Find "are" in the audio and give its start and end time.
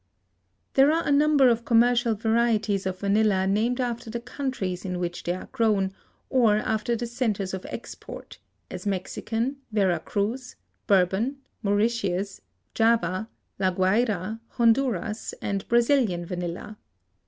0.91-1.05, 5.35-5.45